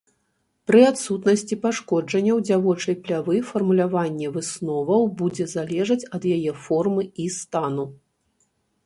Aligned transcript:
Пры 0.69 0.79
адсутнасці 0.91 1.57
пашкоджанняў 1.65 2.37
дзявочай 2.47 2.95
плявы 3.03 3.35
фармуляванне 3.51 4.31
высноваў 4.39 5.01
будзе 5.21 5.45
залежаць 5.55 5.99
ад 6.19 6.23
яе 6.35 6.51
формы 6.65 7.03
і 7.27 7.29
стану. 7.37 7.85